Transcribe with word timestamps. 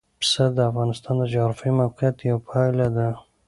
پسه 0.19 0.45
د 0.55 0.57
افغانستان 0.69 1.15
د 1.19 1.23
جغرافیایي 1.33 1.77
موقیعت 1.81 2.15
یوه 2.29 2.41
پایله 2.49 2.87
ده. 2.95 3.07